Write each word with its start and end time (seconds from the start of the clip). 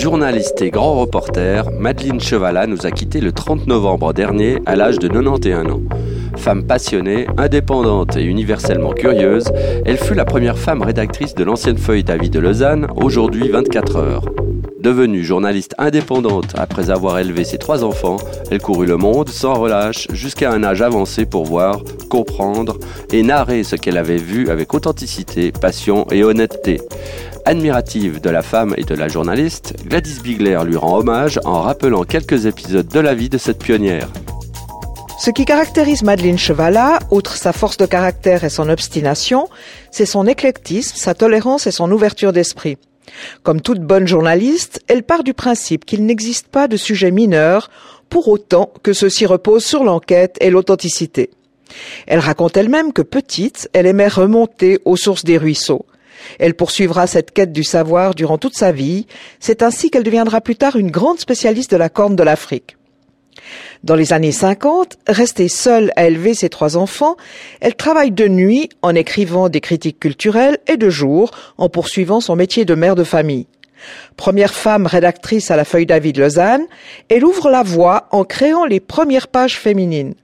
Journaliste 0.00 0.62
et 0.62 0.70
grand 0.70 0.98
reporter, 0.98 1.70
Madeleine 1.72 2.22
Chevalat 2.22 2.66
nous 2.66 2.86
a 2.86 2.90
quittés 2.90 3.20
le 3.20 3.32
30 3.32 3.66
novembre 3.66 4.14
dernier 4.14 4.56
à 4.64 4.74
l'âge 4.74 4.98
de 4.98 5.08
91 5.08 5.70
ans. 5.70 5.82
Femme 6.38 6.64
passionnée, 6.64 7.26
indépendante 7.36 8.16
et 8.16 8.22
universellement 8.22 8.92
curieuse, 8.92 9.44
elle 9.84 9.98
fut 9.98 10.14
la 10.14 10.24
première 10.24 10.56
femme 10.56 10.80
rédactrice 10.80 11.34
de 11.34 11.44
l'ancienne 11.44 11.76
feuille 11.76 12.02
d'Avis 12.02 12.30
de 12.30 12.38
Lausanne, 12.38 12.86
aujourd'hui 12.96 13.50
24 13.50 13.96
heures. 13.96 14.24
Devenue 14.80 15.22
journaliste 15.22 15.74
indépendante 15.76 16.54
après 16.56 16.88
avoir 16.88 17.18
élevé 17.18 17.44
ses 17.44 17.58
trois 17.58 17.84
enfants, 17.84 18.16
elle 18.50 18.62
courut 18.62 18.86
le 18.86 18.96
monde 18.96 19.28
sans 19.28 19.52
relâche 19.52 20.08
jusqu'à 20.14 20.50
un 20.50 20.64
âge 20.64 20.80
avancé 20.80 21.26
pour 21.26 21.44
voir, 21.44 21.82
comprendre 22.08 22.78
et 23.12 23.22
narrer 23.22 23.62
ce 23.62 23.76
qu'elle 23.76 23.98
avait 23.98 24.16
vu 24.16 24.48
avec 24.48 24.72
authenticité, 24.72 25.52
passion 25.52 26.06
et 26.10 26.24
honnêteté. 26.24 26.80
Admirative 27.44 28.20
de 28.20 28.30
la 28.30 28.42
femme 28.42 28.74
et 28.76 28.84
de 28.84 28.94
la 28.94 29.08
journaliste, 29.08 29.74
Gladys 29.86 30.20
Bigler 30.22 30.60
lui 30.64 30.76
rend 30.76 30.98
hommage 30.98 31.40
en 31.44 31.62
rappelant 31.62 32.04
quelques 32.04 32.46
épisodes 32.46 32.88
de 32.88 33.00
la 33.00 33.14
vie 33.14 33.28
de 33.28 33.38
cette 33.38 33.62
pionnière. 33.62 34.08
Ce 35.18 35.30
qui 35.30 35.44
caractérise 35.44 36.02
Madeleine 36.02 36.38
Chevalat, 36.38 36.98
outre 37.10 37.36
sa 37.36 37.52
force 37.52 37.76
de 37.76 37.86
caractère 37.86 38.44
et 38.44 38.50
son 38.50 38.68
obstination, 38.68 39.48
c'est 39.90 40.06
son 40.06 40.26
éclectisme, 40.26 40.96
sa 40.96 41.14
tolérance 41.14 41.66
et 41.66 41.72
son 41.72 41.90
ouverture 41.90 42.32
d'esprit. 42.32 42.78
Comme 43.42 43.60
toute 43.60 43.80
bonne 43.80 44.06
journaliste, 44.06 44.80
elle 44.88 45.02
part 45.02 45.24
du 45.24 45.34
principe 45.34 45.84
qu'il 45.84 46.06
n'existe 46.06 46.48
pas 46.48 46.68
de 46.68 46.76
sujet 46.76 47.10
mineur 47.10 47.70
pour 48.08 48.28
autant 48.28 48.70
que 48.82 48.92
ceux-ci 48.92 49.26
reposent 49.26 49.64
sur 49.64 49.84
l'enquête 49.84 50.36
et 50.40 50.50
l'authenticité. 50.50 51.30
Elle 52.06 52.18
raconte 52.18 52.56
elle-même 52.56 52.92
que 52.92 53.02
petite, 53.02 53.68
elle 53.72 53.86
aimait 53.86 54.08
remonter 54.08 54.80
aux 54.84 54.96
sources 54.96 55.24
des 55.24 55.38
ruisseaux. 55.38 55.86
Elle 56.38 56.54
poursuivra 56.54 57.06
cette 57.06 57.32
quête 57.32 57.52
du 57.52 57.64
savoir 57.64 58.14
durant 58.14 58.38
toute 58.38 58.56
sa 58.56 58.72
vie. 58.72 59.06
C'est 59.38 59.62
ainsi 59.62 59.90
qu'elle 59.90 60.02
deviendra 60.02 60.40
plus 60.40 60.56
tard 60.56 60.76
une 60.76 60.90
grande 60.90 61.20
spécialiste 61.20 61.70
de 61.70 61.76
la 61.76 61.88
corne 61.88 62.16
de 62.16 62.22
l'Afrique. 62.22 62.76
Dans 63.82 63.94
les 63.94 64.12
années 64.12 64.32
50, 64.32 64.98
restée 65.06 65.48
seule 65.48 65.92
à 65.96 66.06
élever 66.06 66.34
ses 66.34 66.50
trois 66.50 66.76
enfants, 66.76 67.16
elle 67.60 67.74
travaille 67.74 68.10
de 68.10 68.28
nuit 68.28 68.68
en 68.82 68.94
écrivant 68.94 69.48
des 69.48 69.60
critiques 69.60 69.98
culturelles 69.98 70.58
et 70.66 70.76
de 70.76 70.90
jour 70.90 71.30
en 71.56 71.68
poursuivant 71.68 72.20
son 72.20 72.36
métier 72.36 72.64
de 72.64 72.74
mère 72.74 72.94
de 72.94 73.04
famille. 73.04 73.46
Première 74.16 74.52
femme 74.52 74.86
rédactrice 74.86 75.50
à 75.50 75.56
la 75.56 75.64
Feuille 75.64 75.86
David 75.86 76.18
Lausanne, 76.18 76.66
elle 77.08 77.24
ouvre 77.24 77.48
la 77.48 77.62
voie 77.62 78.08
en 78.10 78.24
créant 78.24 78.66
les 78.66 78.80
premières 78.80 79.28
pages 79.28 79.58
féminines. 79.58 80.14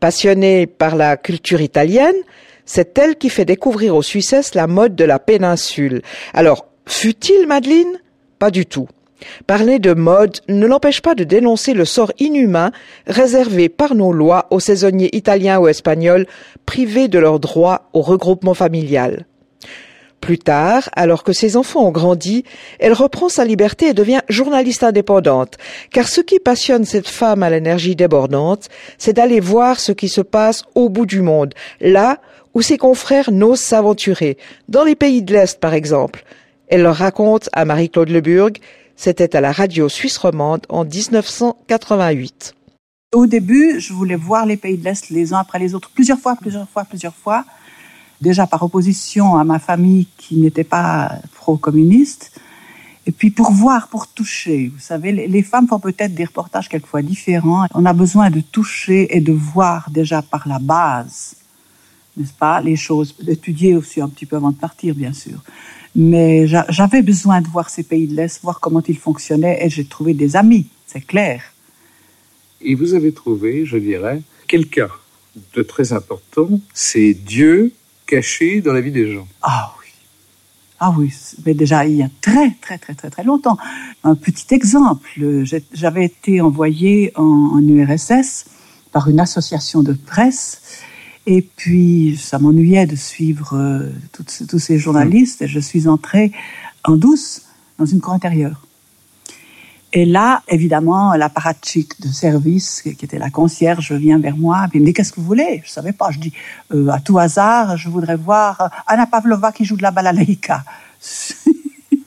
Passionnée 0.00 0.66
par 0.66 0.96
la 0.96 1.16
culture 1.16 1.62
italienne, 1.62 2.14
c'est 2.64 2.98
elle 2.98 3.16
qui 3.16 3.30
fait 3.30 3.44
découvrir 3.44 3.94
aux 3.94 4.02
Suissesses 4.02 4.54
la 4.54 4.66
mode 4.66 4.94
de 4.94 5.04
la 5.04 5.18
péninsule. 5.18 6.02
Alors, 6.32 6.66
fut-il 6.86 7.46
Madeleine? 7.46 8.00
Pas 8.38 8.50
du 8.50 8.66
tout. 8.66 8.88
Parler 9.46 9.78
de 9.78 9.94
mode 9.94 10.38
ne 10.48 10.66
l'empêche 10.66 11.00
pas 11.00 11.14
de 11.14 11.24
dénoncer 11.24 11.72
le 11.72 11.84
sort 11.84 12.12
inhumain 12.18 12.72
réservé 13.06 13.68
par 13.68 13.94
nos 13.94 14.12
lois 14.12 14.46
aux 14.50 14.60
saisonniers 14.60 15.10
italiens 15.12 15.58
ou 15.58 15.68
espagnols 15.68 16.26
privés 16.66 17.08
de 17.08 17.18
leur 17.18 17.40
droit 17.40 17.88
au 17.92 18.02
regroupement 18.02 18.54
familial. 18.54 19.26
Plus 20.20 20.38
tard, 20.38 20.88
alors 20.96 21.22
que 21.22 21.34
ses 21.34 21.58
enfants 21.58 21.86
ont 21.86 21.90
grandi, 21.90 22.44
elle 22.78 22.94
reprend 22.94 23.28
sa 23.28 23.44
liberté 23.44 23.88
et 23.88 23.92
devient 23.92 24.22
journaliste 24.30 24.82
indépendante. 24.82 25.58
Car 25.92 26.08
ce 26.08 26.22
qui 26.22 26.38
passionne 26.38 26.86
cette 26.86 27.08
femme 27.08 27.42
à 27.42 27.50
l'énergie 27.50 27.94
débordante, 27.94 28.68
c'est 28.96 29.12
d'aller 29.12 29.40
voir 29.40 29.78
ce 29.78 29.92
qui 29.92 30.08
se 30.08 30.22
passe 30.22 30.64
au 30.74 30.88
bout 30.88 31.04
du 31.04 31.20
monde, 31.20 31.52
là 31.82 32.20
où 32.54 32.62
ses 32.62 32.78
confrères 32.78 33.30
n'osent 33.30 33.60
s'aventurer, 33.60 34.38
dans 34.68 34.84
les 34.84 34.94
pays 34.94 35.22
de 35.22 35.32
l'Est 35.32 35.60
par 35.60 35.74
exemple. 35.74 36.24
Elle 36.68 36.82
leur 36.82 36.96
raconte 36.96 37.50
à 37.52 37.64
Marie-Claude 37.64 38.08
Leburg 38.10 38.52
c'était 38.96 39.34
à 39.36 39.40
la 39.40 39.52
radio 39.52 39.88
suisse 39.88 40.16
romande 40.18 40.66
en 40.68 40.84
1988. 40.84 42.54
Au 43.14 43.26
début, 43.26 43.80
je 43.80 43.92
voulais 43.92 44.16
voir 44.16 44.46
les 44.46 44.56
pays 44.56 44.78
de 44.78 44.84
l'Est 44.84 45.10
les 45.10 45.32
uns 45.32 45.38
après 45.38 45.58
les 45.58 45.74
autres, 45.74 45.90
plusieurs 45.92 46.18
fois, 46.18 46.36
plusieurs 46.36 46.68
fois, 46.68 46.84
plusieurs 46.84 47.14
fois. 47.14 47.44
Déjà 48.20 48.46
par 48.46 48.62
opposition 48.62 49.36
à 49.36 49.44
ma 49.44 49.58
famille 49.58 50.06
qui 50.16 50.36
n'était 50.36 50.64
pas 50.64 51.12
pro-communiste. 51.34 52.40
Et 53.06 53.12
puis 53.12 53.30
pour 53.30 53.50
voir, 53.50 53.88
pour 53.88 54.06
toucher. 54.06 54.72
Vous 54.72 54.80
savez, 54.80 55.12
les 55.12 55.42
femmes 55.42 55.68
font 55.68 55.80
peut-être 55.80 56.14
des 56.14 56.24
reportages 56.24 56.68
quelquefois 56.68 57.02
différents. 57.02 57.66
On 57.74 57.84
a 57.84 57.92
besoin 57.92 58.30
de 58.30 58.40
toucher 58.40 59.14
et 59.14 59.20
de 59.20 59.32
voir 59.32 59.90
déjà 59.90 60.22
par 60.22 60.48
la 60.48 60.58
base, 60.58 61.36
n'est-ce 62.16 62.32
pas, 62.32 62.60
les 62.60 62.76
choses, 62.76 63.14
d'étudier 63.22 63.74
aussi 63.74 64.00
un 64.00 64.08
petit 64.08 64.26
peu 64.26 64.36
avant 64.36 64.50
de 64.50 64.56
partir, 64.56 64.94
bien 64.94 65.12
sûr. 65.12 65.42
Mais 65.96 66.46
j'avais 66.46 67.02
besoin 67.02 67.40
de 67.40 67.48
voir 67.48 67.70
ces 67.70 67.84
pays 67.84 68.06
de 68.06 68.16
l'Est, 68.16 68.42
voir 68.42 68.60
comment 68.60 68.82
ils 68.86 68.98
fonctionnaient, 68.98 69.64
et 69.64 69.70
j'ai 69.70 69.84
trouvé 69.84 70.14
des 70.14 70.36
amis, 70.36 70.66
c'est 70.86 71.00
clair. 71.00 71.42
Et 72.60 72.74
vous 72.74 72.94
avez 72.94 73.12
trouvé, 73.12 73.64
je 73.66 73.76
dirais, 73.76 74.22
quelqu'un 74.48 74.88
de 75.54 75.62
très 75.62 75.92
important, 75.92 76.48
c'est 76.72 77.14
Dieu 77.14 77.72
caché 78.06 78.60
dans 78.60 78.72
la 78.72 78.80
vie 78.80 78.92
des 78.92 79.12
gens. 79.12 79.26
Ah 79.42 79.72
oui. 79.78 79.84
Ah 80.80 80.94
oui, 80.96 81.12
mais 81.46 81.54
déjà 81.54 81.86
il 81.86 81.96
y 81.96 82.02
a 82.02 82.10
très 82.20 82.50
très 82.60 82.78
très 82.78 82.94
très 82.94 83.08
très 83.08 83.24
longtemps. 83.24 83.56
Un 84.02 84.14
petit 84.14 84.52
exemple, 84.54 85.08
j'avais 85.72 86.04
été 86.04 86.40
envoyé 86.40 87.12
en, 87.14 87.22
en 87.54 87.62
URSS 87.66 88.46
par 88.92 89.08
une 89.08 89.20
association 89.20 89.82
de 89.82 89.92
presse 89.92 90.60
et 91.26 91.40
puis, 91.42 92.18
ça 92.18 92.38
m'ennuyait 92.38 92.86
de 92.86 92.96
suivre 92.96 93.54
euh, 93.54 93.90
tous 94.12 94.58
ces 94.58 94.78
journalistes. 94.78 95.40
Et 95.42 95.48
je 95.48 95.58
suis 95.58 95.88
entrée 95.88 96.32
en 96.84 96.96
douce 96.96 97.42
dans 97.78 97.86
une 97.86 98.00
cour 98.00 98.12
intérieure. 98.12 98.60
Et 99.94 100.04
là, 100.04 100.42
évidemment, 100.48 101.14
l'apparatchik 101.14 102.00
de 102.00 102.08
service, 102.08 102.82
qui 102.82 102.90
était 102.90 103.18
la 103.18 103.30
concierge, 103.30 103.92
vient 103.92 104.18
vers 104.18 104.36
moi, 104.36 104.66
et 104.74 104.80
me 104.80 104.84
dit 104.84 104.92
Qu'est-ce 104.92 105.12
que 105.12 105.20
vous 105.20 105.26
voulez? 105.26 105.62
Je 105.64 105.68
ne 105.68 105.72
savais 105.72 105.92
pas. 105.92 106.10
Je 106.10 106.18
dis 106.18 106.32
euh, 106.74 106.88
À 106.88 107.00
tout 107.00 107.18
hasard, 107.18 107.76
je 107.76 107.88
voudrais 107.88 108.16
voir 108.16 108.70
Anna 108.86 109.06
Pavlova 109.06 109.52
qui 109.52 109.64
joue 109.64 109.76
de 109.76 109.82
la 109.82 109.92
balalaïka. 109.92 110.64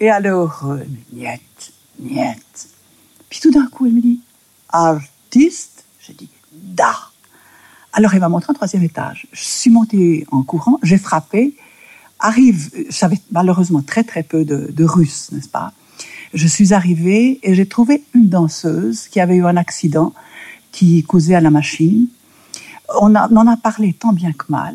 et 0.00 0.10
alors, 0.10 0.64
euh, 0.64 0.84
niet, 1.12 1.72
niet. 2.00 2.68
Puis 3.28 3.40
tout 3.40 3.52
d'un 3.52 3.68
coup, 3.68 3.86
elle 3.86 3.92
me 3.92 4.00
dit 4.00 4.20
Artiste? 4.70 5.84
Je 6.00 6.12
dis 6.12 6.28
Da 6.52 7.11
alors, 7.92 8.14
il 8.14 8.20
m'a 8.20 8.28
montré 8.28 8.50
un 8.50 8.54
troisième 8.54 8.82
étage. 8.82 9.26
Je 9.32 9.44
suis 9.44 9.70
montée 9.70 10.26
en 10.30 10.42
courant, 10.42 10.78
j'ai 10.82 10.96
frappé. 10.96 11.54
Arrive, 12.18 12.70
j'avais 12.88 13.18
malheureusement 13.30 13.82
très 13.82 14.04
très 14.04 14.22
peu 14.22 14.44
de, 14.44 14.70
de 14.72 14.84
Russes, 14.84 15.30
n'est-ce 15.32 15.48
pas? 15.48 15.72
Je 16.32 16.46
suis 16.46 16.72
arrivée 16.72 17.38
et 17.42 17.54
j'ai 17.54 17.66
trouvé 17.66 18.02
une 18.14 18.28
danseuse 18.28 19.08
qui 19.08 19.20
avait 19.20 19.36
eu 19.36 19.44
un 19.44 19.58
accident, 19.58 20.14
qui 20.70 21.02
causait 21.02 21.34
à 21.34 21.42
la 21.42 21.50
machine. 21.50 22.06
On, 23.00 23.14
en 23.14 23.46
a 23.46 23.56
parlé 23.56 23.92
tant 23.92 24.12
bien 24.12 24.32
que 24.32 24.46
mal. 24.48 24.74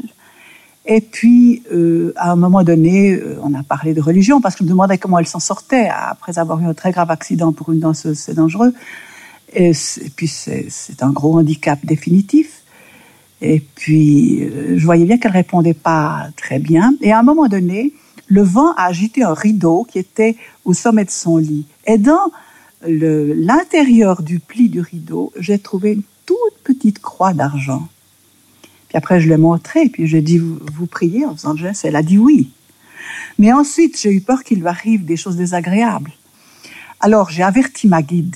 Et 0.86 1.02
puis, 1.02 1.64
euh, 1.72 2.14
à 2.16 2.32
un 2.32 2.36
moment 2.36 2.64
donné, 2.64 3.14
euh, 3.14 3.40
on 3.42 3.54
a 3.56 3.64
parlé 3.64 3.94
de 3.94 4.02
religion 4.02 4.40
parce 4.40 4.56
que 4.56 4.60
je 4.60 4.66
me 4.66 4.70
demandais 4.70 4.98
comment 4.98 5.18
elle 5.18 5.28
s'en 5.28 5.40
sortait 5.40 5.90
après 5.90 6.38
avoir 6.38 6.60
eu 6.62 6.66
un 6.66 6.74
très 6.74 6.92
grave 6.92 7.10
accident 7.10 7.52
pour 7.52 7.72
une 7.74 7.80
danseuse, 7.80 8.20
c'est 8.20 8.36
dangereux. 8.36 8.74
Et 9.54 9.72
puis, 10.16 10.28
c'est 10.28 11.02
un 11.02 11.10
gros 11.10 11.40
handicap 11.40 11.80
définitif. 11.84 12.62
Et 13.42 13.60
puis, 13.76 14.44
euh, 14.44 14.78
je 14.78 14.86
voyais 14.86 15.06
bien 15.06 15.18
qu'elle 15.18 15.32
répondait 15.32 15.74
pas 15.74 16.28
très 16.36 16.60
bien. 16.60 16.94
Et 17.02 17.12
à 17.12 17.20
un 17.20 17.24
moment 17.24 17.48
donné, 17.48 17.94
le 18.28 18.42
vent 18.42 18.74
a 18.74 18.86
agité 18.86 19.24
un 19.24 19.34
rideau 19.34 19.86
qui 19.90 20.00
était 20.00 20.36
au 20.66 20.74
sommet 20.74 21.06
de 21.06 21.12
son 21.12 21.38
lit. 21.38 21.66
Et 21.86 21.98
dans 21.98 22.32
l'intérieur 22.86 24.22
du 24.22 24.40
pli 24.40 24.70
du 24.70 24.82
rideau, 24.82 25.34
j'ai 25.40 25.60
trouvé 25.60 25.94
une 25.94 26.04
toute 26.26 26.58
petite 26.64 27.00
croix 27.00 27.34
d'argent. 27.34 27.88
Puis 28.90 28.98
après, 28.98 29.20
je 29.20 29.30
l'ai 29.30 29.38
montré, 29.38 29.84
et 29.84 29.90
puis 29.90 30.08
j'ai 30.08 30.22
dit, 30.22 30.38
vous, 30.38 30.60
vous 30.74 30.88
priez 30.88 31.26
en 31.26 31.36
faisant 31.36 31.56
geste 31.56 31.86
Elle 31.86 31.96
a 31.96 32.04
dit 32.04 32.18
oui. 32.18 32.50
Mais 33.38 33.52
ensuite, 33.54 34.00
j'ai 34.00 34.12
eu 34.12 34.22
peur 34.22 34.44
qu'il 34.44 34.60
lui 34.60 34.68
arrive 34.68 35.06
des 35.06 35.18
choses 35.18 35.36
désagréables. 35.36 36.12
Alors, 37.00 37.30
j'ai 37.30 37.44
averti 37.44 37.88
ma 37.88 38.02
guide 38.02 38.36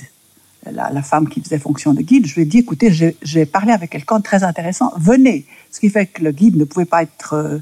la, 0.70 1.02
femme 1.02 1.28
qui 1.28 1.40
faisait 1.40 1.58
fonction 1.58 1.92
de 1.92 2.02
guide, 2.02 2.26
je 2.26 2.34
lui 2.34 2.42
ai 2.42 2.44
dit, 2.44 2.58
écoutez, 2.58 2.92
j'ai 3.22 3.46
parlé 3.46 3.72
avec 3.72 3.90
quelqu'un 3.90 4.18
de 4.18 4.22
très 4.22 4.44
intéressant, 4.44 4.92
venez. 4.96 5.44
Ce 5.70 5.80
qui 5.80 5.90
fait 5.90 6.06
que 6.06 6.22
le 6.22 6.30
guide 6.30 6.56
ne 6.56 6.64
pouvait 6.64 6.84
pas 6.84 7.02
être 7.02 7.34
euh, 7.34 7.58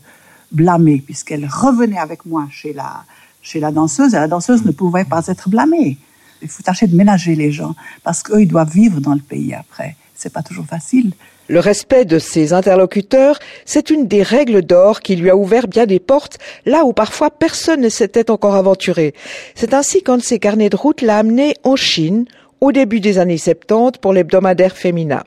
blâmé, 0.52 1.02
puisqu'elle 1.04 1.46
revenait 1.46 1.98
avec 1.98 2.26
moi 2.26 2.46
chez 2.50 2.72
la, 2.72 3.04
chez 3.42 3.60
la 3.60 3.70
danseuse, 3.70 4.14
et 4.14 4.18
la 4.18 4.28
danseuse 4.28 4.64
ne 4.64 4.72
pouvait 4.72 5.04
pas 5.04 5.26
être 5.28 5.48
blâmée. 5.48 5.96
Il 6.42 6.48
faut 6.48 6.62
tâcher 6.62 6.86
de 6.86 6.96
ménager 6.96 7.34
les 7.34 7.52
gens, 7.52 7.74
parce 8.02 8.22
qu'eux, 8.22 8.42
ils 8.42 8.48
doivent 8.48 8.70
vivre 8.70 9.00
dans 9.00 9.14
le 9.14 9.20
pays 9.20 9.54
après. 9.54 9.96
C'est 10.14 10.32
pas 10.32 10.42
toujours 10.42 10.66
facile. 10.66 11.12
Le 11.48 11.58
respect 11.58 12.04
de 12.04 12.18
ses 12.18 12.52
interlocuteurs, 12.52 13.38
c'est 13.64 13.90
une 13.90 14.06
des 14.06 14.22
règles 14.22 14.62
d'or 14.62 15.00
qui 15.00 15.16
lui 15.16 15.30
a 15.30 15.36
ouvert 15.36 15.66
bien 15.66 15.84
des 15.84 15.98
portes 15.98 16.38
là 16.64 16.84
où 16.84 16.92
parfois 16.92 17.30
personne 17.30 17.80
ne 17.80 17.88
s'était 17.88 18.30
encore 18.30 18.54
aventuré. 18.54 19.14
C'est 19.56 19.74
ainsi 19.74 20.02
qu'un 20.04 20.18
de 20.18 20.22
ses 20.22 20.38
carnets 20.38 20.68
de 20.68 20.76
route 20.76 21.02
l'a 21.02 21.18
amené 21.18 21.54
en 21.64 21.74
Chine, 21.74 22.26
au 22.60 22.72
début 22.72 23.00
des 23.00 23.18
années 23.18 23.38
70 23.38 23.98
pour 24.00 24.12
l'hebdomadaire 24.12 24.76
Femina. 24.76 25.24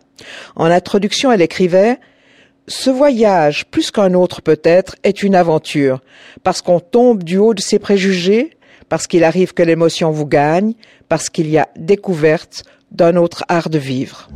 En 0.55 0.65
introduction, 0.65 1.31
elle 1.31 1.41
écrivait 1.41 1.99
ce 2.67 2.89
voyage, 2.89 3.65
plus 3.65 3.91
qu'un 3.91 4.13
autre 4.13 4.41
peut-être, 4.41 4.95
est 5.03 5.23
une 5.23 5.35
aventure, 5.35 6.01
parce 6.43 6.61
qu'on 6.61 6.79
tombe 6.79 7.23
du 7.23 7.37
haut 7.37 7.53
de 7.53 7.61
ses 7.61 7.79
préjugés, 7.79 8.55
parce 8.87 9.07
qu'il 9.07 9.23
arrive 9.23 9.53
que 9.53 9.63
l'émotion 9.63 10.11
vous 10.11 10.25
gagne, 10.25 10.73
parce 11.09 11.29
qu'il 11.29 11.49
y 11.49 11.57
a 11.57 11.67
découverte 11.75 12.63
d'un 12.91 13.17
autre 13.17 13.43
art 13.49 13.69
de 13.69 13.79
vivre. 13.79 14.29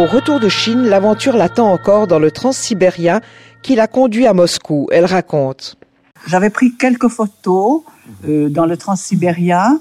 Au 0.00 0.06
retour 0.06 0.40
de 0.40 0.48
Chine, 0.48 0.84
l'aventure 0.84 1.36
l'attend 1.36 1.70
encore 1.70 2.06
dans 2.06 2.18
le 2.18 2.30
transsibérien 2.30 3.20
qui 3.60 3.74
l'a 3.74 3.86
conduit 3.86 4.26
à 4.26 4.32
Moscou. 4.32 4.88
Elle 4.90 5.04
raconte. 5.04 5.76
J'avais 6.26 6.48
pris 6.48 6.74
quelques 6.74 7.08
photos 7.08 7.82
euh, 8.26 8.48
dans 8.48 8.64
le 8.64 8.78
transsibérien 8.78 9.78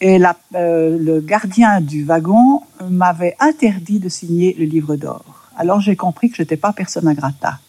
et 0.00 0.20
euh, 0.56 0.98
le 0.98 1.20
gardien 1.20 1.80
du 1.80 2.02
wagon 2.02 2.62
m'avait 2.90 3.36
interdit 3.38 4.00
de 4.00 4.08
signer 4.08 4.56
le 4.58 4.64
livre 4.64 4.96
d'or. 4.96 5.24
Alors 5.56 5.78
j'ai 5.80 5.94
compris 5.94 6.30
que 6.30 6.36
je 6.36 6.42
n'étais 6.42 6.56
pas 6.56 6.72
persona 6.72 7.14
grata. 7.14 7.60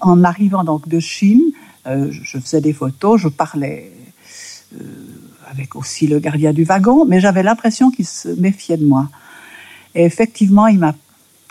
En 0.00 0.22
arrivant 0.22 0.62
donc 0.62 0.86
de 0.86 1.00
Chine, 1.00 1.42
euh, 1.88 2.06
je 2.12 2.38
faisais 2.38 2.60
des 2.60 2.72
photos, 2.72 3.20
je 3.20 3.26
parlais 3.26 3.90
avec 5.50 5.74
aussi 5.74 6.06
le 6.06 6.20
gardien 6.20 6.52
du 6.52 6.62
wagon, 6.62 7.04
mais 7.04 7.18
j'avais 7.18 7.42
l'impression 7.42 7.90
qu'il 7.90 8.06
se 8.06 8.28
méfiait 8.28 8.76
de 8.76 8.86
moi. 8.86 9.08
Et 9.96 10.04
effectivement, 10.04 10.68
il 10.68 10.78
m'a 10.78 10.94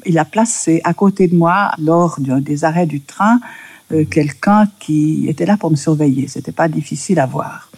il 0.06 0.18
a 0.18 0.26
placé 0.26 0.82
à 0.84 0.94
côté 0.94 1.28
de 1.28 1.36
moi, 1.36 1.72
lors 1.80 2.20
des 2.20 2.64
arrêts 2.64 2.86
du 2.86 3.02
train, 3.02 3.40
euh, 3.92 4.06
quelqu'un 4.06 4.70
qui 4.80 5.28
était 5.28 5.46
là 5.46 5.58
pour 5.58 5.72
me 5.72 5.76
surveiller. 5.76 6.28
C'était 6.28 6.52
pas 6.52 6.68
difficile 6.68 7.20
à 7.20 7.26
voir. 7.26 7.70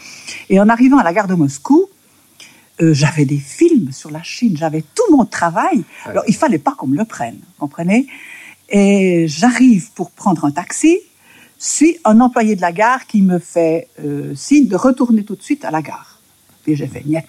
Et 0.49 0.59
en 0.59 0.69
arrivant 0.69 0.97
à 0.97 1.03
la 1.03 1.13
gare 1.13 1.27
de 1.27 1.35
Moscou, 1.35 1.89
euh, 2.81 2.93
j'avais 2.93 3.25
des 3.25 3.37
films 3.37 3.91
sur 3.91 4.11
la 4.11 4.23
Chine, 4.23 4.55
j'avais 4.57 4.83
tout 4.95 5.15
mon 5.15 5.25
travail. 5.25 5.83
Alors, 6.05 6.23
il 6.27 6.35
fallait 6.35 6.59
pas 6.59 6.71
qu'on 6.71 6.87
me 6.87 6.97
le 6.97 7.05
prenne, 7.05 7.39
comprenez? 7.59 8.07
Et 8.69 9.25
j'arrive 9.27 9.91
pour 9.93 10.11
prendre 10.11 10.45
un 10.45 10.51
taxi, 10.51 10.99
suis 11.59 11.97
un 12.03 12.19
employé 12.19 12.55
de 12.55 12.61
la 12.61 12.71
gare 12.71 13.05
qui 13.07 13.21
me 13.21 13.39
fait 13.39 13.87
euh, 14.03 14.33
signe 14.35 14.67
de 14.67 14.75
retourner 14.75 15.23
tout 15.23 15.35
de 15.35 15.43
suite 15.43 15.65
à 15.65 15.71
la 15.71 15.81
gare. 15.81 16.19
Puis 16.63 16.75
j'ai 16.75 16.87
fait 16.87 17.05
niet. 17.05 17.23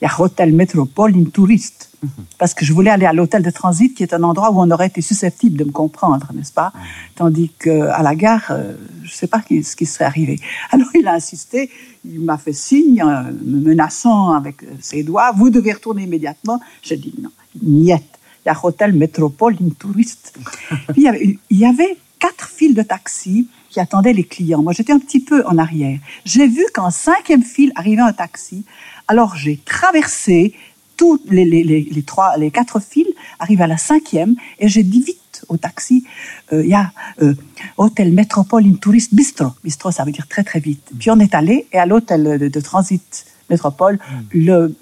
Il 0.00 0.04
y 0.04 0.06
a 0.06 0.20
Hôtel 0.20 0.52
Métropole, 0.52 1.16
une 1.16 1.30
touriste 1.30 1.90
parce 2.38 2.54
que 2.54 2.64
je 2.64 2.72
voulais 2.72 2.90
aller 2.90 3.06
à 3.06 3.12
l'hôtel 3.12 3.42
de 3.42 3.50
transit, 3.50 3.94
qui 3.94 4.02
est 4.02 4.14
un 4.14 4.22
endroit 4.22 4.50
où 4.50 4.60
on 4.60 4.70
aurait 4.70 4.88
été 4.88 5.00
susceptible 5.00 5.56
de 5.56 5.64
me 5.64 5.70
comprendre, 5.70 6.28
n'est-ce 6.34 6.52
pas? 6.52 6.72
Tandis 7.14 7.50
qu'à 7.58 8.02
la 8.02 8.14
gare, 8.14 8.46
euh, 8.50 8.74
je 9.02 9.08
ne 9.08 9.14
sais 9.14 9.26
pas 9.26 9.42
ce 9.48 9.76
qui 9.76 9.86
serait 9.86 10.04
arrivé. 10.04 10.40
Alors 10.70 10.88
il 10.94 11.06
a 11.06 11.14
insisté, 11.14 11.70
il 12.04 12.20
m'a 12.20 12.38
fait 12.38 12.52
signe, 12.52 13.02
euh, 13.02 13.32
me 13.44 13.60
menaçant 13.60 14.32
avec 14.32 14.62
euh, 14.62 14.66
ses 14.80 15.02
doigts, 15.02 15.32
vous 15.32 15.50
devez 15.50 15.72
retourner 15.72 16.04
immédiatement. 16.04 16.60
J'ai 16.82 16.96
dit 16.96 17.14
non, 17.20 17.30
niet. 17.62 18.02
Il 18.46 18.48
y 18.48 18.50
a 18.50 18.58
hôtel 18.62 18.92
métropole, 18.92 19.56
une 19.58 19.72
touriste. 19.72 20.34
Puis 20.92 21.06
il 21.50 21.58
y 21.58 21.64
avait 21.64 21.96
quatre 22.18 22.48
files 22.48 22.74
de 22.74 22.82
taxis 22.82 23.48
qui 23.70 23.80
attendaient 23.80 24.12
les 24.12 24.24
clients. 24.24 24.62
Moi, 24.62 24.72
j'étais 24.72 24.92
un 24.92 24.98
petit 24.98 25.20
peu 25.20 25.44
en 25.46 25.58
arrière. 25.58 25.98
J'ai 26.24 26.46
vu 26.46 26.64
qu'en 26.72 26.90
cinquième 26.90 27.42
file 27.42 27.72
arrivait 27.74 28.02
un 28.02 28.12
taxi. 28.12 28.64
Alors, 29.08 29.36
j'ai 29.36 29.58
traversé 29.64 30.54
tous 30.96 31.20
les, 31.28 31.44
les, 31.44 31.62
les, 31.62 32.02
trois, 32.02 32.36
les 32.36 32.50
quatre 32.50 32.80
fils 32.80 33.06
arrivent 33.38 33.62
à 33.62 33.66
la 33.66 33.76
cinquième 33.76 34.36
et 34.58 34.68
j'ai 34.68 34.82
dit 34.82 35.00
vite 35.00 35.44
au 35.48 35.56
taxi, 35.56 36.04
euh, 36.52 36.62
il 36.62 36.70
y 36.70 36.74
a 36.74 36.92
euh, 37.20 37.34
hôtel 37.76 38.12
Métropole 38.12 38.64
in 38.64 38.74
Tourist 38.74 39.14
Bistro. 39.14 39.48
Bistro, 39.64 39.90
ça 39.90 40.04
veut 40.04 40.12
dire 40.12 40.28
très 40.28 40.44
très 40.44 40.60
vite. 40.60 40.88
Puis 40.98 41.10
on 41.10 41.18
est 41.18 41.34
allé 41.34 41.66
et 41.72 41.78
à 41.78 41.86
l'hôtel 41.86 42.50
de, 42.50 42.60
transit 42.60 43.26
Métropole, 43.50 43.96
mm. 43.96 44.38
le 44.38 44.76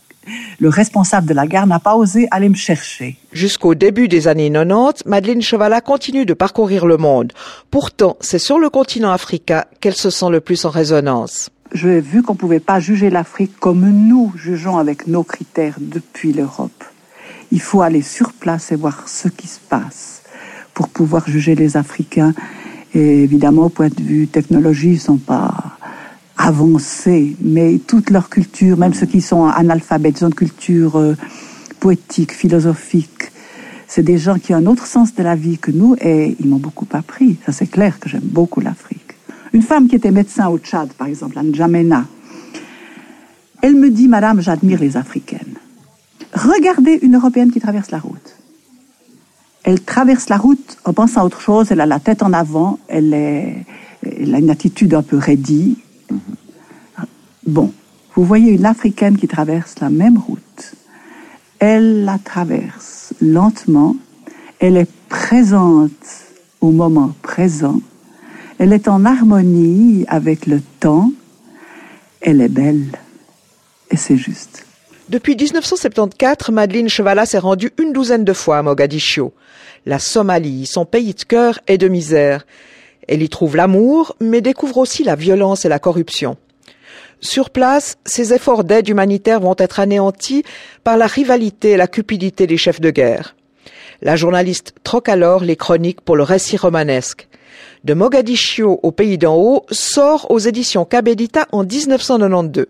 le 0.60 0.68
responsable 0.68 1.26
de 1.26 1.34
la 1.34 1.46
gare 1.46 1.66
n'a 1.66 1.80
pas 1.80 1.96
osé 1.96 2.28
aller 2.30 2.48
me 2.48 2.54
chercher. 2.54 3.16
Jusqu'au 3.32 3.74
début 3.74 4.06
des 4.06 4.28
années 4.28 4.50
90, 4.50 5.06
Madeleine 5.06 5.42
Chevalat 5.42 5.80
continue 5.80 6.24
de 6.24 6.34
parcourir 6.34 6.86
le 6.86 6.96
monde. 6.96 7.32
Pourtant, 7.72 8.16
c'est 8.20 8.38
sur 8.38 8.58
le 8.58 8.70
continent 8.70 9.10
africain 9.10 9.64
qu'elle 9.80 9.96
se 9.96 10.10
sent 10.10 10.30
le 10.30 10.40
plus 10.40 10.64
en 10.64 10.70
résonance 10.70 11.50
j'ai 11.74 12.00
vu 12.00 12.22
qu'on 12.22 12.34
ne 12.34 12.38
pouvait 12.38 12.60
pas 12.60 12.80
juger 12.80 13.10
l'Afrique 13.10 13.58
comme 13.58 13.80
nous 13.80 14.32
jugeons 14.36 14.78
avec 14.78 15.06
nos 15.06 15.22
critères 15.22 15.76
depuis 15.80 16.32
l'Europe. 16.32 16.84
Il 17.50 17.60
faut 17.60 17.82
aller 17.82 18.02
sur 18.02 18.32
place 18.32 18.72
et 18.72 18.76
voir 18.76 19.08
ce 19.08 19.28
qui 19.28 19.46
se 19.46 19.60
passe 19.60 20.22
pour 20.74 20.88
pouvoir 20.88 21.28
juger 21.28 21.54
les 21.54 21.76
Africains. 21.76 22.34
Et 22.94 23.22
évidemment, 23.22 23.66
au 23.66 23.68
point 23.68 23.88
de 23.88 24.02
vue 24.02 24.26
technologie, 24.26 24.92
ils 24.92 25.00
sont 25.00 25.16
pas 25.16 25.78
avancés, 26.36 27.36
mais 27.40 27.78
toute 27.78 28.10
leur 28.10 28.28
culture, 28.28 28.76
même 28.76 28.94
ceux 28.94 29.06
qui 29.06 29.20
sont 29.20 29.46
analphabètes, 29.46 30.20
ils 30.20 30.24
ont 30.24 30.28
une 30.28 30.34
culture 30.34 30.96
euh, 30.96 31.16
poétique, 31.78 32.32
philosophique. 32.32 33.30
C'est 33.86 34.02
des 34.02 34.18
gens 34.18 34.38
qui 34.38 34.54
ont 34.54 34.58
un 34.58 34.66
autre 34.66 34.86
sens 34.86 35.14
de 35.14 35.22
la 35.22 35.36
vie 35.36 35.58
que 35.58 35.70
nous 35.70 35.96
et 36.00 36.36
ils 36.40 36.48
m'ont 36.48 36.56
beaucoup 36.56 36.88
appris. 36.92 37.36
Ça, 37.46 37.52
c'est 37.52 37.66
clair 37.66 38.00
que 38.00 38.08
j'aime 38.08 38.22
beaucoup 38.24 38.60
l'Afrique. 38.60 39.11
Une 39.52 39.62
femme 39.62 39.88
qui 39.88 39.96
était 39.96 40.10
médecin 40.10 40.48
au 40.48 40.58
Tchad, 40.58 40.92
par 40.94 41.06
exemple, 41.06 41.38
N'Djamena, 41.38 42.06
elle 43.60 43.76
me 43.76 43.90
dit, 43.90 44.08
Madame, 44.08 44.40
j'admire 44.40 44.80
les 44.80 44.96
Africaines. 44.96 45.56
Regardez 46.34 46.98
une 47.02 47.16
Européenne 47.16 47.52
qui 47.52 47.60
traverse 47.60 47.90
la 47.90 47.98
route. 47.98 48.36
Elle 49.62 49.80
traverse 49.82 50.28
la 50.28 50.38
route 50.38 50.78
en 50.84 50.92
pensant 50.92 51.20
à 51.20 51.24
autre 51.24 51.40
chose, 51.40 51.70
elle 51.70 51.80
a 51.80 51.86
la 51.86 52.00
tête 52.00 52.22
en 52.22 52.32
avant, 52.32 52.80
elle 52.88 53.14
a 53.14 54.38
une 54.38 54.50
attitude 54.50 54.94
un 54.94 55.02
peu 55.02 55.18
raidie. 55.18 55.78
Bon, 57.46 57.72
vous 58.14 58.24
voyez 58.24 58.50
une 58.50 58.66
Africaine 58.66 59.16
qui 59.16 59.28
traverse 59.28 59.78
la 59.80 59.90
même 59.90 60.18
route. 60.18 60.74
Elle 61.60 62.04
la 62.04 62.18
traverse 62.18 63.14
lentement, 63.20 63.94
elle 64.58 64.76
est 64.76 64.90
présente 65.08 66.26
au 66.60 66.70
moment 66.70 67.12
présent, 67.22 67.80
elle 68.58 68.72
est 68.72 68.88
en 68.88 69.04
harmonie 69.04 70.04
avec 70.08 70.46
le 70.46 70.60
temps, 70.80 71.12
elle 72.20 72.40
est 72.40 72.48
belle, 72.48 72.98
et 73.90 73.96
c'est 73.96 74.16
juste. 74.16 74.64
Depuis 75.08 75.36
1974, 75.36 76.54
Madeleine 76.54 76.88
Chevala 76.88 77.26
s'est 77.26 77.38
rendue 77.38 77.72
une 77.78 77.92
douzaine 77.92 78.24
de 78.24 78.32
fois 78.32 78.58
à 78.58 78.62
Mogadiscio. 78.62 79.32
La 79.84 79.98
Somalie, 79.98 80.64
son 80.66 80.84
pays 80.84 81.12
de 81.12 81.24
cœur 81.24 81.58
et 81.66 81.76
de 81.76 81.88
misère. 81.88 82.46
Elle 83.08 83.22
y 83.22 83.28
trouve 83.28 83.56
l'amour, 83.56 84.16
mais 84.20 84.40
découvre 84.40 84.78
aussi 84.78 85.02
la 85.02 85.16
violence 85.16 85.64
et 85.64 85.68
la 85.68 85.80
corruption. 85.80 86.36
Sur 87.20 87.50
place, 87.50 87.98
ses 88.04 88.32
efforts 88.32 88.64
d'aide 88.64 88.88
humanitaire 88.88 89.40
vont 89.40 89.54
être 89.58 89.80
anéantis 89.80 90.44
par 90.82 90.96
la 90.96 91.06
rivalité 91.06 91.70
et 91.70 91.76
la 91.76 91.88
cupidité 91.88 92.46
des 92.46 92.56
chefs 92.56 92.80
de 92.80 92.90
guerre. 92.90 93.36
La 94.02 94.16
journaliste 94.16 94.74
troque 94.82 95.08
alors 95.08 95.44
les 95.44 95.56
chroniques 95.56 96.00
pour 96.00 96.16
le 96.16 96.24
récit 96.24 96.56
romanesque. 96.56 97.28
De 97.84 97.94
Mogadiscio 97.94 98.80
au 98.82 98.92
pays 98.92 99.18
d'en 99.18 99.36
haut 99.36 99.66
sort 99.70 100.30
aux 100.30 100.38
éditions 100.38 100.84
Cabedita 100.84 101.46
en 101.52 101.64
1992. 101.64 102.66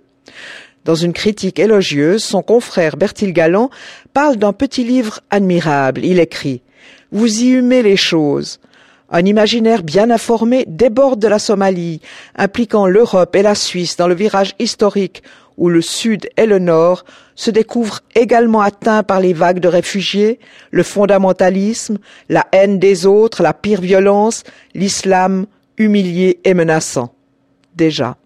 Dans 0.85 0.95
une 0.97 1.13
critique 1.13 1.59
élogieuse, 1.61 2.25
son 2.25 2.43
confrère 2.43 2.97
Bertil 2.97 3.33
Galland 3.33 3.71
parle 4.13 4.37
d'un 4.37 4.53
petit 4.53 4.83
livre 4.83 5.21
admirable. 5.31 6.05
Il 6.05 6.19
écrit 6.19 6.63
Vous 7.13 7.43
y 7.43 7.51
humez 7.51 7.83
les 7.83 7.97
choses. 7.97 8.59
Un 9.09 9.25
imaginaire 9.27 9.83
bien 9.83 10.11
informé 10.11 10.65
déborde 10.67 11.21
de 11.21 11.29
la 11.29 11.39
Somalie, 11.39 12.01
impliquant 12.35 12.87
l'Europe 12.87 13.37
et 13.37 13.43
la 13.43 13.55
Suisse 13.55 13.97
dans 13.97 14.09
le 14.09 14.15
virage 14.15 14.55
historique 14.59 15.23
où 15.57 15.69
le 15.69 15.81
Sud 15.81 16.29
et 16.37 16.47
le 16.47 16.59
Nord 16.59 17.05
se 17.35 17.51
découvrent 17.51 18.01
également 18.15 18.61
atteints 18.61 19.03
par 19.03 19.21
les 19.21 19.33
vagues 19.33 19.61
de 19.61 19.69
réfugiés, 19.69 20.39
le 20.71 20.83
fondamentalisme, 20.83 21.99
la 22.29 22.47
haine 22.53 22.79
des 22.79 23.07
autres, 23.07 23.43
la 23.43 23.55
pire 23.55 23.81
violence, 23.81 24.45
l'islam 24.75 25.47
humilié 25.79 26.41
et 26.45 26.55
menaçant. 26.55 27.15
Déjà. 27.75 28.17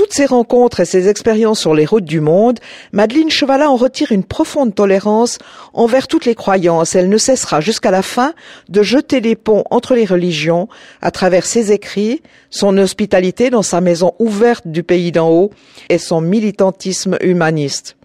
Toutes 0.00 0.14
ces 0.14 0.24
rencontres 0.24 0.80
et 0.80 0.86
ces 0.86 1.08
expériences 1.08 1.60
sur 1.60 1.74
les 1.74 1.84
routes 1.84 2.06
du 2.06 2.20
monde, 2.20 2.58
Madeleine 2.90 3.28
Chevalat 3.28 3.70
en 3.70 3.76
retire 3.76 4.12
une 4.12 4.24
profonde 4.24 4.74
tolérance 4.74 5.36
envers 5.74 6.08
toutes 6.08 6.24
les 6.24 6.34
croyances. 6.34 6.94
Elle 6.94 7.10
ne 7.10 7.18
cessera 7.18 7.60
jusqu'à 7.60 7.90
la 7.90 8.00
fin 8.00 8.32
de 8.70 8.82
jeter 8.82 9.20
des 9.20 9.36
ponts 9.36 9.62
entre 9.68 9.94
les 9.94 10.06
religions 10.06 10.68
à 11.02 11.10
travers 11.10 11.44
ses 11.44 11.70
écrits, 11.72 12.22
son 12.48 12.78
hospitalité 12.78 13.50
dans 13.50 13.60
sa 13.60 13.82
maison 13.82 14.14
ouverte 14.18 14.66
du 14.66 14.82
pays 14.82 15.12
d'en 15.12 15.28
haut 15.28 15.50
et 15.90 15.98
son 15.98 16.22
militantisme 16.22 17.18
humaniste. 17.20 17.98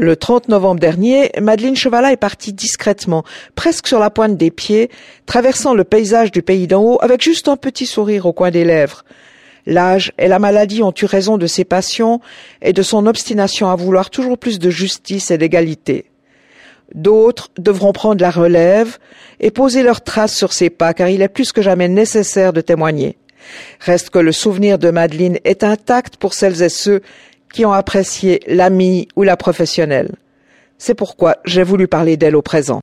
Le 0.00 0.16
30 0.16 0.48
novembre 0.48 0.80
dernier, 0.80 1.30
Madeleine 1.40 1.76
Chevalat 1.76 2.10
est 2.10 2.16
partie 2.16 2.52
discrètement, 2.52 3.22
presque 3.54 3.86
sur 3.86 4.00
la 4.00 4.10
pointe 4.10 4.36
des 4.36 4.50
pieds, 4.50 4.90
traversant 5.26 5.74
le 5.74 5.84
paysage 5.84 6.32
du 6.32 6.42
pays 6.42 6.66
d'en 6.66 6.82
haut 6.82 6.98
avec 7.02 7.22
juste 7.22 7.46
un 7.46 7.56
petit 7.56 7.86
sourire 7.86 8.26
au 8.26 8.32
coin 8.32 8.50
des 8.50 8.64
lèvres. 8.64 9.04
L'âge 9.66 10.12
et 10.18 10.28
la 10.28 10.38
maladie 10.38 10.82
ont 10.82 10.94
eu 11.00 11.04
raison 11.04 11.38
de 11.38 11.46
ses 11.46 11.64
passions 11.64 12.20
et 12.60 12.72
de 12.72 12.82
son 12.82 13.06
obstination 13.06 13.68
à 13.68 13.76
vouloir 13.76 14.10
toujours 14.10 14.38
plus 14.38 14.58
de 14.58 14.70
justice 14.70 15.30
et 15.30 15.38
d'égalité. 15.38 16.06
D'autres 16.94 17.48
devront 17.58 17.92
prendre 17.92 18.20
la 18.20 18.30
relève 18.30 18.98
et 19.40 19.50
poser 19.50 19.82
leurs 19.82 20.02
traces 20.02 20.36
sur 20.36 20.52
ses 20.52 20.68
pas 20.68 20.94
car 20.94 21.08
il 21.08 21.22
est 21.22 21.28
plus 21.28 21.52
que 21.52 21.62
jamais 21.62 21.88
nécessaire 21.88 22.52
de 22.52 22.60
témoigner. 22.60 23.16
Reste 23.80 24.10
que 24.10 24.18
le 24.18 24.32
souvenir 24.32 24.78
de 24.78 24.90
Madeleine 24.90 25.38
est 25.44 25.64
intact 25.64 26.16
pour 26.16 26.34
celles 26.34 26.62
et 26.62 26.68
ceux 26.68 27.00
qui 27.52 27.64
ont 27.64 27.72
apprécié 27.72 28.40
l'amie 28.46 29.08
ou 29.16 29.22
la 29.22 29.36
professionnelle. 29.36 30.12
C'est 30.78 30.94
pourquoi 30.94 31.36
j'ai 31.44 31.62
voulu 31.62 31.86
parler 31.86 32.16
d'elle 32.16 32.36
au 32.36 32.42
présent. 32.42 32.80